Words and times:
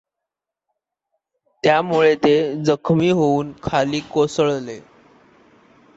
त्यामुळे 1.63 2.13
ते 2.15 2.33
जखमी 2.63 3.09
होऊन 3.11 3.51
खाली 3.63 3.99
कोसळले. 4.11 4.79